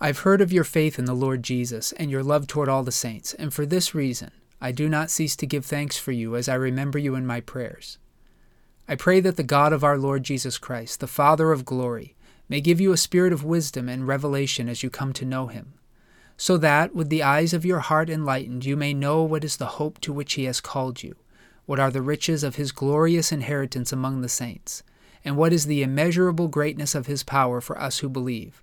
[0.00, 2.92] I've heard of your faith in the Lord Jesus and your love toward all the
[2.92, 6.48] saints, and for this reason I do not cease to give thanks for you as
[6.48, 7.98] I remember you in my prayers.
[8.86, 12.14] I pray that the God of our Lord Jesus Christ, the Father of glory,
[12.48, 15.74] may give you a spirit of wisdom and revelation as you come to know him,
[16.36, 19.66] so that, with the eyes of your heart enlightened, you may know what is the
[19.66, 21.16] hope to which he has called you,
[21.66, 24.84] what are the riches of his glorious inheritance among the saints,
[25.24, 28.62] and what is the immeasurable greatness of his power for us who believe,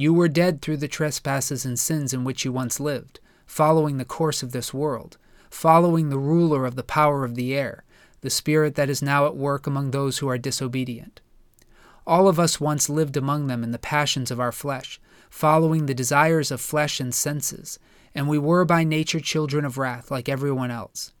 [0.00, 4.04] You were dead through the trespasses and sins in which you once lived following the
[4.06, 5.18] course of this world,
[5.50, 7.84] following the ruler of the power of the air,
[8.22, 11.20] the spirit that is now at work among those who are disobedient.
[12.06, 15.92] All of us once lived among them in the passions of our flesh, following the
[15.92, 17.78] desires of flesh and senses,
[18.14, 21.12] and we were by nature children of wrath like everyone else.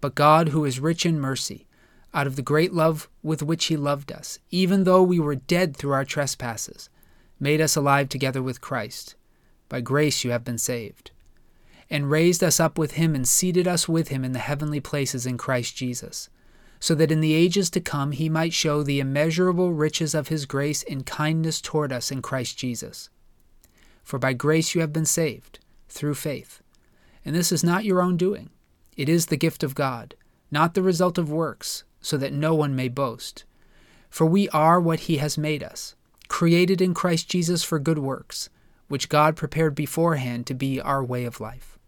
[0.00, 1.66] But God, who is rich in mercy,
[2.14, 5.76] out of the great love with which He loved us, even though we were dead
[5.76, 6.90] through our trespasses,
[7.40, 9.14] made us alive together with Christ.
[9.68, 11.10] By grace you have been saved
[11.90, 15.26] and raised us up with him and seated us with him in the heavenly places
[15.26, 16.28] in Christ Jesus,
[16.80, 20.46] so that in the ages to come he might show the immeasurable riches of his
[20.46, 23.08] grace and kindness toward us in Christ Jesus.
[24.04, 26.62] For by grace you have been saved, through faith.
[27.24, 28.50] And this is not your own doing,
[28.96, 30.14] it is the gift of God,
[30.50, 33.44] not the result of works, so that no one may boast.
[34.10, 35.94] For we are what he has made us,
[36.28, 38.48] created in Christ Jesus for good works,
[38.88, 41.78] which God prepared beforehand to be our way of life.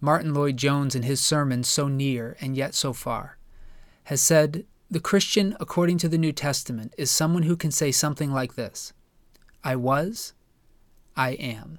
[0.00, 3.38] Martyn Lloyd-Jones, in his sermon So Near and Yet So Far,
[4.04, 8.30] has said the Christian, according to the New Testament, is someone who can say something
[8.30, 8.92] like this
[9.62, 10.34] I was,
[11.16, 11.78] I am.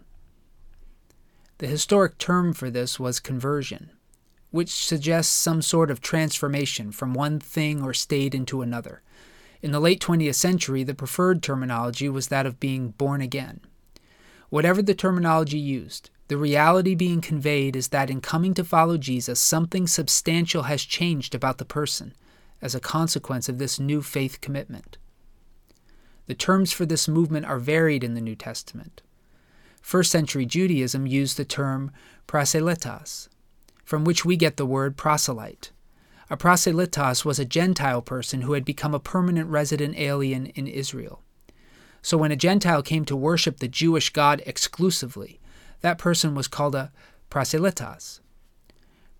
[1.60, 3.92] The historic term for this was conversion,
[4.50, 9.02] which suggests some sort of transformation from one thing or state into another.
[9.66, 13.62] In the late 20th century, the preferred terminology was that of being born again.
[14.52, 19.40] Whatever the terminology used, the reality being conveyed is that in coming to follow Jesus,
[19.40, 22.14] something substantial has changed about the person
[22.62, 25.00] as a consequence of this new faith commitment.
[26.28, 29.02] The terms for this movement are varied in the New Testament.
[29.82, 31.90] First century Judaism used the term
[32.28, 33.30] proselytos,
[33.84, 35.72] from which we get the word proselyte.
[36.30, 41.22] A proselytos was a Gentile person who had become a permanent resident alien in Israel.
[42.02, 45.40] So when a Gentile came to worship the Jewish God exclusively,
[45.82, 46.92] that person was called a
[47.30, 48.20] proselytos.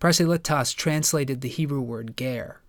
[0.00, 2.60] Proselytos translated the Hebrew word ger.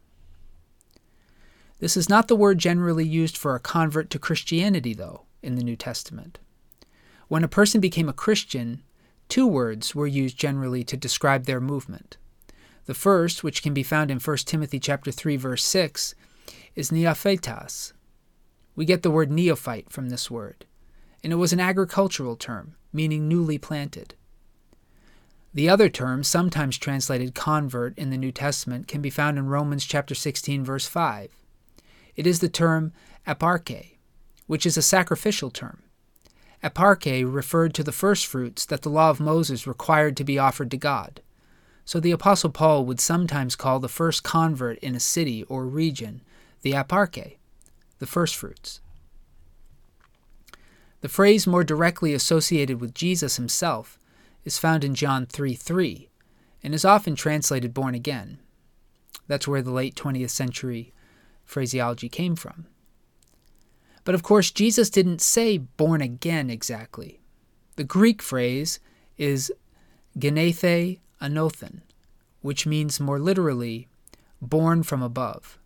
[1.79, 5.63] This is not the word generally used for a convert to Christianity, though, in the
[5.63, 6.39] New Testament.
[7.27, 8.81] When a person became a Christian,
[9.29, 12.17] two words were used generally to describe their movement.
[12.87, 16.15] The first, which can be found in 1 Timothy chapter 3 verse 6,
[16.73, 17.91] is neophytos.
[18.75, 20.65] We get the word neophyte from this word,
[21.21, 24.15] and it was an agricultural term meaning newly planted.
[25.53, 29.85] The other term, sometimes translated convert in the New Testament, can be found in Romans
[29.85, 31.29] chapter 16 verse 5.
[32.15, 32.93] It is the term
[33.27, 33.97] aparche,
[34.47, 35.83] which is a sacrificial term.
[36.63, 40.71] Aparche referred to the first fruits that the law of Moses required to be offered
[40.71, 41.21] to God.
[41.87, 46.21] So the apostle Paul would sometimes call the first convert in a city or region
[46.61, 47.37] the aparche,
[47.99, 48.81] the first fruits.
[50.99, 53.97] The phrase more directly associated with Jesus himself
[54.43, 56.09] is found in John 3 3
[56.61, 58.39] and is often translated born again.
[59.27, 60.91] That's where the late 20th century
[61.45, 62.65] phraseology came from.
[64.03, 67.21] But of course, Jesus didn't say born again exactly.
[67.77, 68.81] The Greek phrase
[69.17, 69.53] is
[70.19, 71.81] genethe anothen,
[72.47, 73.89] which means more literally,
[74.41, 75.59] born from above.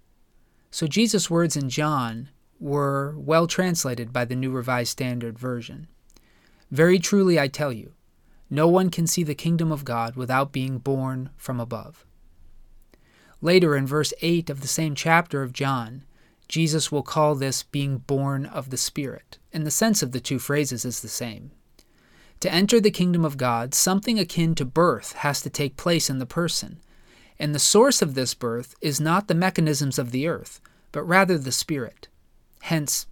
[0.72, 2.30] So Jesus' words in John
[2.60, 5.86] were well translated by the New Revised Standard Version.
[6.72, 7.94] Very truly I tell you,
[8.50, 12.04] no one can see the kingdom of God without being born from above.
[13.42, 16.04] Later in verse 8 of the same chapter of John,
[16.48, 20.40] Jesus will call this being born of the Spirit, and the sense of the two
[20.40, 21.52] phrases is the same.
[22.42, 26.20] To enter the kingdom of God, something akin to birth has to take place in
[26.20, 26.80] the person,
[27.40, 30.60] and the source of this birth is not the mechanisms of the earth,
[30.92, 32.08] but rather the Spirit
[32.62, 33.08] hence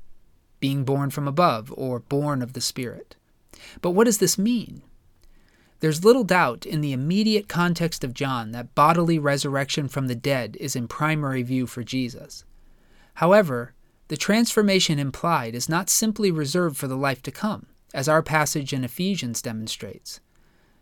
[0.60, 3.16] being born from above or born of the Spirit.
[3.82, 4.82] But what does this mean?
[5.80, 10.58] There's little doubt in the immediate context of John that bodily resurrection from the dead
[10.60, 12.44] is in primary view for Jesus.
[13.16, 13.74] However,
[14.10, 18.74] the transformation implied is not simply reserved for the life to come, as our passage
[18.74, 20.20] in Ephesians demonstrates.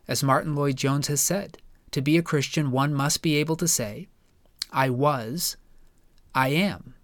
[0.07, 1.57] As Martyn Lloyd-Jones has said,
[1.92, 4.07] to be a Christian, one must be able to say,
[4.71, 5.57] I was,
[6.36, 6.95] I am.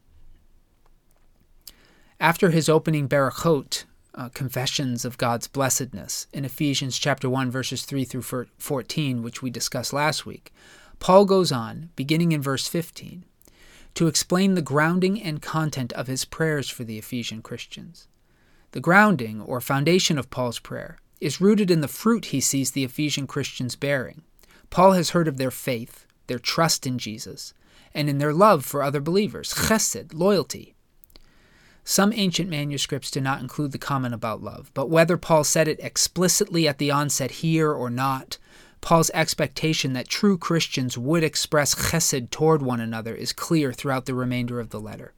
[2.20, 3.86] After his opening Berachot,
[4.16, 9.50] uh, confessions of God's blessedness in Ephesians chapter 1 verses 3 through 14 which we
[9.50, 10.54] discussed last week,
[11.00, 13.26] Paul goes on, beginning in verse 15,
[13.96, 18.08] to explain the grounding and content of his prayers for the Ephesian Christians.
[18.74, 22.84] The grounding or foundation of Paul's prayer is rooted in the fruit he sees the
[22.84, 24.22] Ephesian Christians bearing.
[24.70, 27.54] Paul has heard of their faith, their trust in Jesus,
[27.94, 30.76] and in their love for other believers, chesed, loyalty,
[31.86, 35.82] some ancient manuscripts do not include the comment about love, but whether Paul said it
[35.82, 38.38] explicitly at the onset here or not,
[38.80, 44.16] Paul's expectation that true Christians would express chesed toward one another is clear throughout the
[44.16, 45.14] remainder of the letter.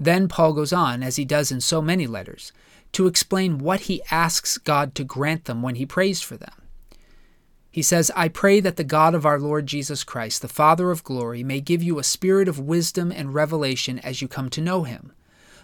[0.00, 2.52] Then Paul goes on, as he does in so many letters,
[2.92, 6.54] to explain what he asks God to grant them when he prays for them.
[7.70, 11.04] He says, I pray that the God of our Lord Jesus Christ, the Father of
[11.04, 14.82] glory, may give you a spirit of wisdom and revelation as you come to know
[14.82, 15.12] him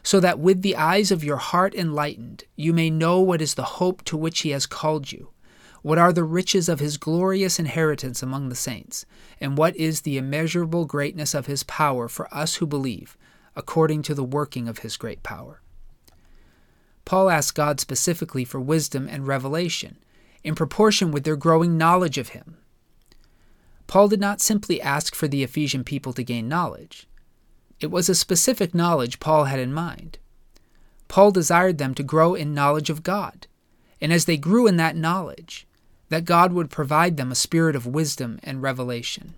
[0.07, 3.65] so that with the eyes of your heart enlightened, you may know what is the
[3.65, 5.31] hope to which he has called you,
[5.83, 9.05] what are the riches of his glorious inheritance among the saints,
[9.41, 13.19] and what is the immeasurable greatness of his power for us who believe,
[13.57, 15.61] according to the working of his great power.
[17.05, 19.97] Paul asks God specifically for wisdom and revelation,
[20.45, 22.59] in proportion with their growing knowledge of him.
[23.87, 27.09] Paul did not simply ask for the Ephesian people to gain knowledge.
[27.81, 30.19] It was a specific knowledge Paul had in mind.
[31.09, 33.47] Paul desired them to grow in knowledge of God,
[34.01, 35.67] and as they grew in that knowledge,
[36.09, 39.35] that God would provide them a spirit of wisdom and revelation.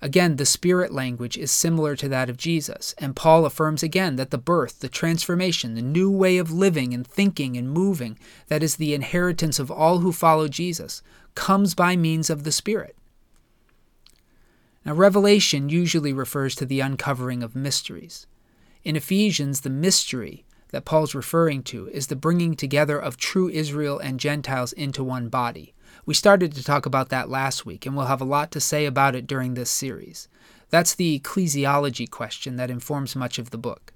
[0.00, 4.30] Again, the spirit language is similar to that of Jesus, and Paul affirms again that
[4.30, 8.16] the birth, the transformation, the new way of living and thinking and moving
[8.46, 11.02] that is the inheritance of all who follow Jesus
[11.34, 12.96] comes by means of the Spirit.
[14.84, 18.26] Now, revelation usually refers to the uncovering of mysteries.
[18.84, 23.98] In Ephesians, the mystery that Paul's referring to is the bringing together of true Israel
[23.98, 25.74] and Gentiles into one body.
[26.04, 28.86] We started to talk about that last week, and we'll have a lot to say
[28.86, 30.28] about it during this series.
[30.70, 33.92] That's the ecclesiology question that informs much of the book.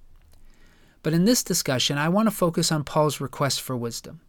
[1.02, 4.20] But in this discussion, I want to focus on Paul's request for wisdom.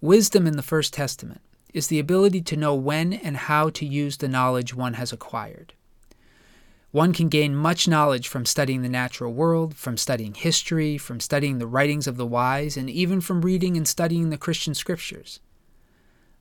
[0.00, 1.40] Wisdom in the First Testament
[1.72, 5.74] is the ability to know when and how to use the knowledge one has acquired.
[6.94, 11.58] One can gain much knowledge from studying the natural world, from studying history, from studying
[11.58, 15.40] the writings of the wise, and even from reading and studying the Christian scriptures.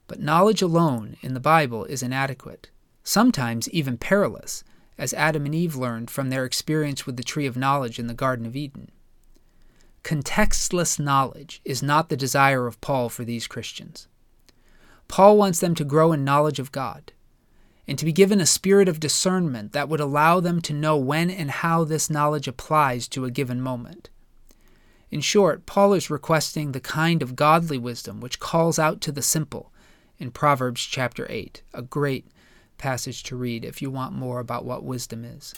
[0.05, 2.69] But knowledge alone in the Bible is inadequate,
[3.03, 4.63] sometimes even perilous,
[4.95, 8.13] as Adam and Eve learned from their experience with the tree of knowledge in the
[8.13, 8.91] Garden of Eden.
[10.03, 14.07] Contextless knowledge is not the desire of Paul for these Christians.
[15.07, 17.11] Paul wants them to grow in knowledge of God
[17.87, 21.29] and to be given a spirit of discernment that would allow them to know when
[21.29, 24.09] and how this knowledge applies to a given moment.
[25.11, 29.21] In short, Paul is requesting the kind of godly wisdom which calls out to the
[29.21, 29.71] simple
[30.17, 32.27] in Proverbs chapter 8, a great
[32.77, 35.53] passage to read if you want more about what wisdom is.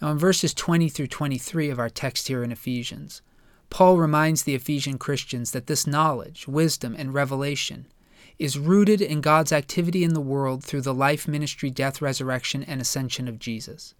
[0.00, 3.20] Now, in verses 20 through 23 of our text here in Ephesians,
[3.70, 7.86] Paul reminds the Ephesian Christians that this knowledge, wisdom, and revelation
[8.38, 12.80] is rooted in God's activity in the world through the life, ministry, death, resurrection, and
[12.80, 13.94] ascension of Jesus.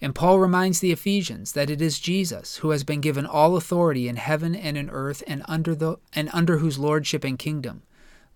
[0.00, 4.08] And Paul reminds the Ephesians that it is Jesus who has been given all authority
[4.08, 7.82] in heaven and in earth and under the and under whose lordship and kingdom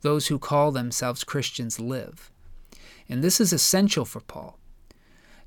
[0.02, 2.30] those who call themselves Christians live.
[3.08, 4.58] And this is essential for Paul.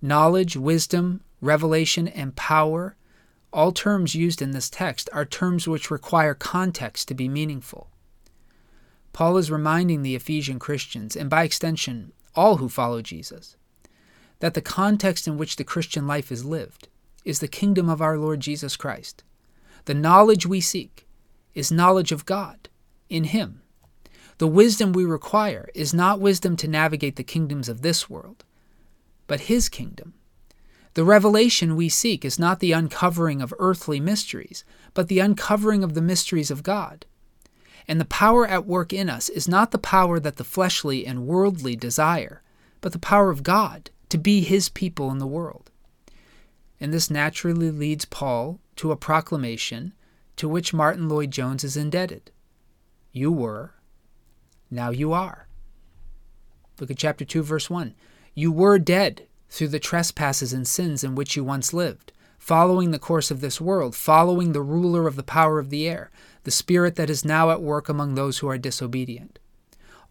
[0.01, 2.97] Knowledge, wisdom, revelation, and power
[3.51, 7.88] all terms used in this text are terms which require context to be meaningful.
[9.13, 13.57] Paul is reminding the Ephesian Christians, and by extension, all who follow Jesus,
[14.39, 16.87] that the context in which the Christian life is lived
[17.25, 19.23] is the kingdom of our Lord Jesus Christ.
[19.85, 21.07] The knowledge we seek
[21.53, 22.69] is knowledge of God
[23.09, 23.61] in Him.
[24.37, 28.45] The wisdom we require is not wisdom to navigate the kingdoms of this world,
[29.27, 30.13] but His kingdom
[30.95, 34.63] the revelation we seek is not the uncovering of earthly mysteries,
[34.93, 37.05] but the uncovering of the mysteries of God.
[37.89, 41.25] And the power at work in us is not the power that the fleshly and
[41.25, 42.43] worldly desire,
[42.81, 45.71] but the power of God to be His people in the world.
[46.79, 49.95] And this naturally leads Paul to a proclamation
[50.35, 52.29] to which Martyn Lloyd-Jones is indebted.
[53.11, 53.73] You were,
[54.69, 55.47] now you are.
[56.79, 57.95] Look at chapter 2, verse 1.
[58.35, 62.99] You were dead through the trespasses and sins in which you once lived, following the
[62.99, 66.11] course of this world, following the ruler of the power of the air,
[66.43, 69.39] the spirit that is now at work among those who are disobedient.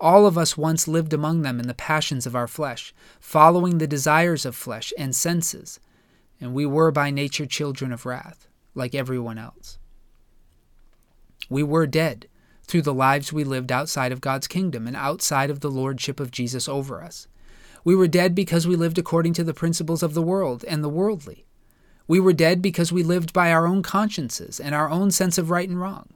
[0.01, 3.87] All of us once lived among them in the passions of our flesh, following the
[3.87, 5.81] desires of flesh and senses,
[6.41, 9.79] and we were by nature children of wrath, like everyone else.
[11.51, 12.29] We were dead
[12.63, 16.31] through the lives we lived outside of God's kingdom and outside of the lordship of
[16.31, 17.27] Jesus over us.
[17.83, 20.89] We were dead because we lived according to the principles of the world and the
[20.89, 21.47] worldly.
[22.07, 25.51] We were dead because we lived by our own consciences and our own sense of
[25.51, 26.09] right and wrong.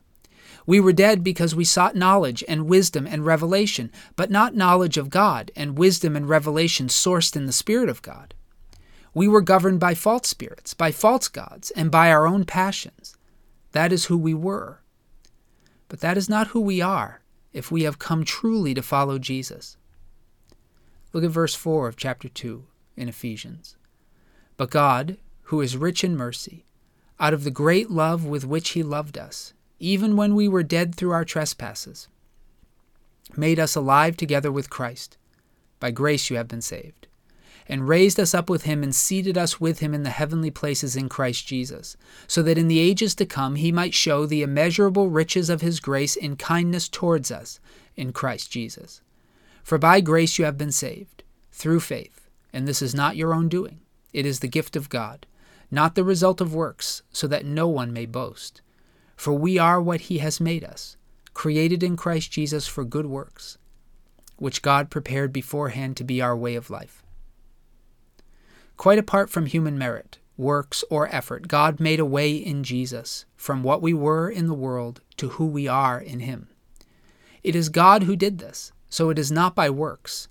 [0.67, 5.11] We were dead because we sought knowledge and wisdom and revelation, but not knowledge of
[5.11, 8.35] God and wisdom and revelation sourced in the Spirit of God.
[9.15, 13.17] We were governed by false spirits, by false gods, and by our own passions.
[13.73, 14.81] That is who we were.
[15.89, 17.21] But that is not who we are
[17.53, 19.77] if we have come truly to follow Jesus.
[21.13, 22.65] Look at verse 4 of chapter 2
[22.97, 23.77] in Ephesians.
[24.57, 26.65] But God, who is rich in mercy,
[27.21, 30.95] out of the great love with which He loved us, even when we were dead
[30.95, 32.07] through our trespasses,
[33.37, 35.19] made us alive together with Christ.
[35.81, 37.09] By grace you have been saved
[37.69, 40.95] and raised us up with him and seated us with him in the heavenly places
[40.95, 41.97] in Christ Jesus,
[42.29, 45.81] so that in the ages to come he might show the immeasurable riches of his
[45.81, 47.59] grace in kindness towards us
[47.97, 49.01] in Christ Jesus.
[49.65, 53.49] For by grace you have been saved, through faith, and this is not your own
[53.49, 53.81] doing,
[54.13, 55.27] it is the gift of God,
[55.73, 58.61] not the result of works, so that no one may boast.
[59.17, 60.97] For we are what he has made us,
[61.35, 63.59] created in Christ Jesus for good works,
[64.37, 67.03] which God prepared beforehand to be our way of life.
[68.77, 73.63] Quite apart from human merit, works, or effort, God made a way in Jesus from
[73.63, 76.49] what we were in the world to who we are in Him.
[77.43, 80.29] It is God who did this, so it is not by works.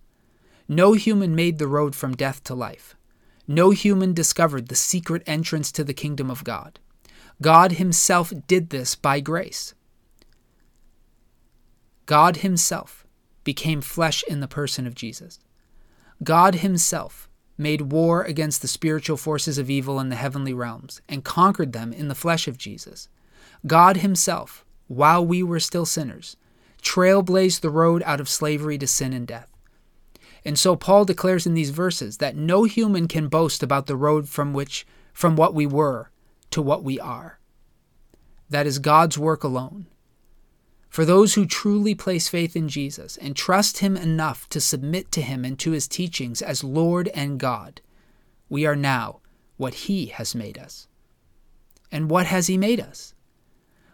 [0.67, 2.95] No human made the road from death to life.
[3.47, 6.79] No human discovered the secret entrance to the kingdom of God.
[7.41, 9.73] God Himself did this by grace.
[12.05, 13.07] God Himself
[13.43, 15.39] became flesh in the person of Jesus.
[16.23, 21.23] God Himself made war against the spiritual forces of evil in the heavenly realms and
[21.23, 23.09] conquered them in the flesh of Jesus.
[23.65, 26.37] God Himself, while we were still sinners,
[26.83, 29.51] trailblazed the road out of slavery to sin and death.
[30.45, 34.27] And so Paul declares in these verses that no human can boast about the road
[34.27, 36.11] from which from what we were
[36.51, 37.39] to what we are.
[38.49, 39.87] That is God's work alone.
[40.89, 45.21] For those who truly place faith in Jesus and trust Him enough to submit to
[45.21, 47.79] Him and to His teachings as Lord and God,
[48.49, 49.21] we are now
[49.55, 50.87] what He has made us.
[51.91, 53.13] And what has He made us?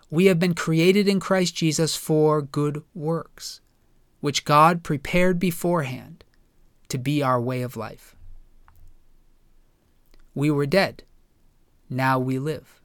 [0.09, 3.61] We have been created in Christ Jesus for good works,
[4.19, 6.23] which God prepared beforehand
[6.89, 8.15] to be our way of life.
[10.33, 11.03] We were dead.
[11.89, 12.81] Now we live.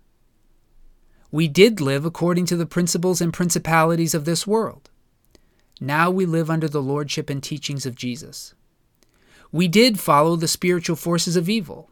[1.30, 4.90] We did live according to the principles and principalities of this world.
[5.80, 8.54] Now we live under the lordship and teachings of Jesus.
[9.50, 11.90] We did follow the spiritual forces of evil.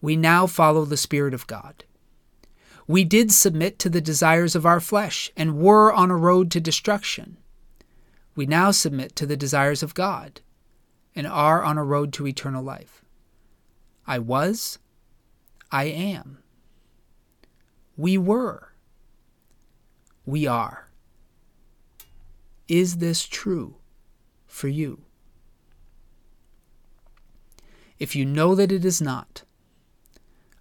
[0.00, 1.84] We now follow the Spirit of God.
[2.86, 6.60] We did submit to the desires of our flesh and were on a road to
[6.60, 7.36] destruction.
[8.34, 10.40] We now submit to the desires of God
[11.14, 13.04] and are on a road to eternal life.
[14.06, 14.78] I was,
[15.72, 16.38] I am.
[17.96, 18.74] We were.
[20.26, 20.90] We are.
[22.68, 23.76] Is this true
[24.46, 25.02] for you?
[27.98, 29.44] If you know that it is not,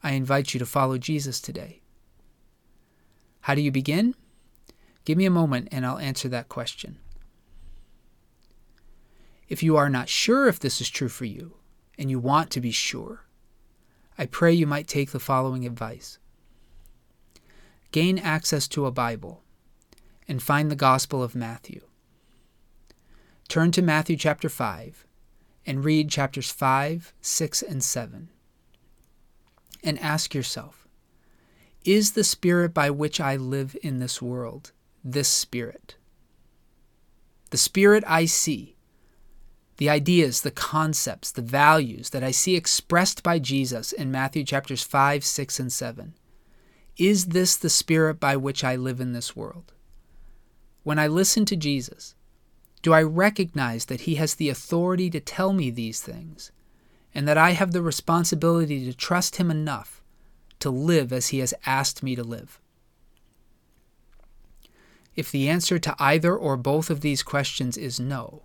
[0.01, 1.81] I invite you to follow Jesus today.
[3.41, 4.15] How do you begin?
[5.03, 6.99] Give me a moment and I'll answer that question.
[9.49, 11.55] If you are not sure if this is true for you
[11.97, 13.25] and you want to be sure,
[14.17, 16.19] I pray you might take the following advice
[17.91, 19.43] gain access to a Bible,
[20.27, 21.81] and find the Gospel of Matthew.
[23.47, 25.05] Turn to Matthew chapter 5
[25.65, 28.29] and read chapters 5, 6, and 7.
[29.83, 30.87] And ask yourself
[31.83, 34.71] Is the Spirit by which I live in this world
[35.03, 35.95] this Spirit?
[37.49, 38.77] The Spirit I see,
[39.77, 44.83] the ideas, the concepts, the values that I see expressed by Jesus in Matthew chapters
[44.83, 46.13] 5, 6, and 7
[46.97, 49.73] is this the spirit by which I live in this world?
[50.83, 52.15] When I listen to Jesus,
[52.81, 56.51] do I recognize that He has the authority to tell me these things,
[57.13, 60.03] and that I have the responsibility to trust Him enough
[60.59, 62.59] to live as He has asked me to live?
[65.15, 68.43] If the answer to either or both of these questions is no,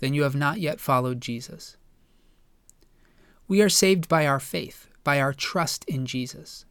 [0.00, 1.76] then you have not yet followed Jesus.
[3.48, 6.64] We are saved by our faith, by our trust in Jesus.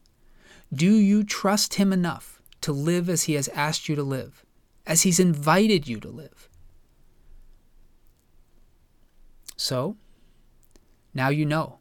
[0.72, 4.44] Do you trust Him enough to live as He has asked you to live,
[4.86, 6.48] as He's invited you to live?
[9.56, 9.96] So,
[11.14, 11.78] now you know.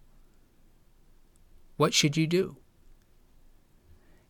[1.77, 2.55] What should you do?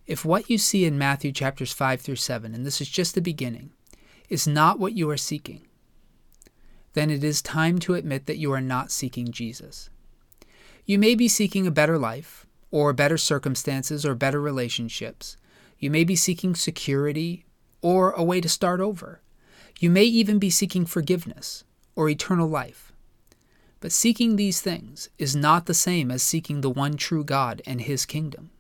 [0.07, 3.22] If what you see in Matthew chapters 5 through 7, and this is just the
[3.22, 3.72] beginning,
[4.29, 5.67] is not what you are seeking,
[6.96, 9.90] then it is time to admit that you are not seeking Jesus.
[10.86, 15.38] You may be seeking a better life, or better circumstances, or better relationships.
[15.78, 17.46] You may be seeking security,
[17.82, 19.22] or a way to start over.
[19.80, 22.94] You may even be seeking forgiveness, or eternal life.
[23.82, 27.82] But seeking these things is not the same as seeking the one true God and
[27.82, 28.52] His kingdom.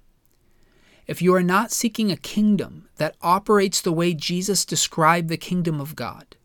[1.07, 5.79] If you are not seeking a kingdom that operates the way Jesus described the kingdom
[5.79, 6.35] of God,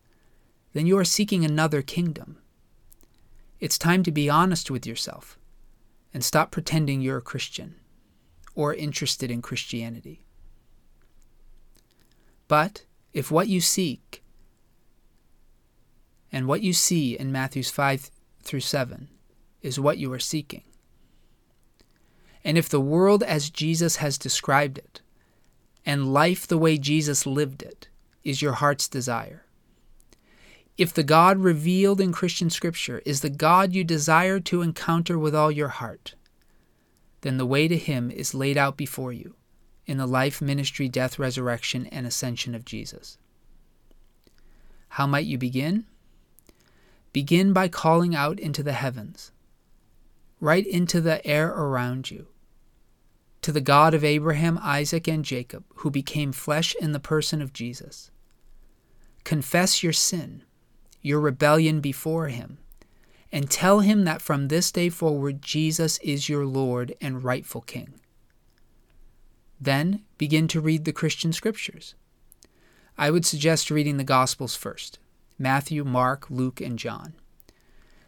[0.73, 2.37] then you are seeking another kingdom.
[3.59, 5.37] It's time to be honest with yourself
[6.13, 7.75] and stop pretending you're a Christian
[8.55, 10.25] or interested in Christianity.
[12.47, 14.23] But if what you seek
[16.31, 18.09] and what you see in Matthews 5
[18.43, 19.09] through 7
[19.61, 20.63] is what you are seeking,
[22.43, 25.01] and if the world as Jesus has described it,
[25.85, 27.87] and life the way Jesus lived it,
[28.23, 29.45] is your heart's desire,
[30.77, 35.35] if the God revealed in Christian Scripture is the God you desire to encounter with
[35.35, 36.15] all your heart,
[37.21, 39.35] then the way to Him is laid out before you
[39.85, 43.17] in the life, ministry, death, resurrection, and ascension of Jesus.
[44.89, 45.85] How might you begin?
[47.13, 49.31] Begin by calling out into the heavens,
[50.39, 52.27] right into the air around you,
[53.41, 57.53] to the God of Abraham, Isaac, and Jacob, who became flesh in the person of
[57.53, 58.11] Jesus.
[59.23, 60.43] Confess your sin
[61.01, 62.57] your rebellion before Him,
[63.31, 67.93] and tell Him that from this day forward Jesus is your Lord and rightful King.
[69.59, 71.95] Then begin to read the Christian Scriptures.
[72.97, 74.99] I would suggest reading the Gospels first
[75.37, 77.13] Matthew, Mark, Luke, and John.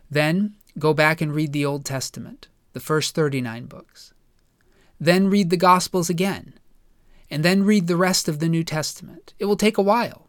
[0.09, 4.13] Then go back and read the Old Testament, the first 39 books.
[4.99, 6.53] Then read the Gospels again,
[7.29, 9.33] and then read the rest of the New Testament.
[9.39, 10.22] It will take a while.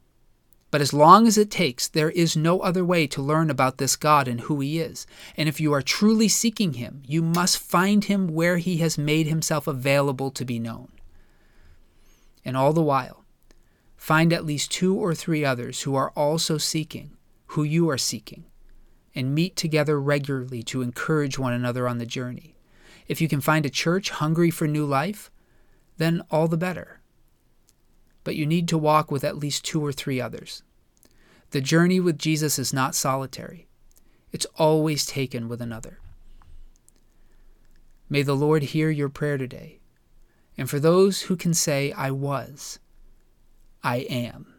[0.75, 3.95] But as long as it takes, there is no other way to learn about this
[3.95, 5.07] God and who He is.
[5.37, 9.29] And if you are truly seeking Him, you must find Him where He has made
[9.29, 10.89] Himself available to be known.
[12.45, 13.23] And all the while,
[13.97, 17.13] find at least two or three others who are also seeking
[17.47, 18.43] who you are seeking,
[19.15, 22.57] and meet together regularly to encourage one another on the journey.
[23.07, 25.31] If you can find a church hungry for new life,
[25.99, 27.01] then all the better
[28.25, 30.63] but you need to walk with at least two or three others.
[31.51, 33.69] The journey with Jesus is not solitary,
[34.33, 36.01] it's always taken with another.
[38.09, 39.79] May the Lord hear your prayer today.
[40.57, 42.79] And for those who can say, I was,
[43.83, 44.55] I am,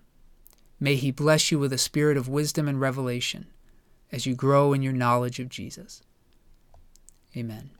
[0.80, 3.47] may He bless you with a spirit of wisdom and revelation
[4.12, 6.01] as you grow in your knowledge of Jesus.
[7.36, 7.75] Amen.